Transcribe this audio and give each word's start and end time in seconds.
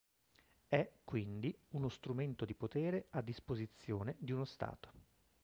È, 0.67 0.93
quindi, 1.05 1.55
uno 1.73 1.87
strumento 1.87 2.43
di 2.43 2.55
potere 2.55 3.05
a 3.11 3.21
disposizione 3.21 4.15
di 4.17 4.31
uno 4.31 4.45
Stato. 4.45 4.91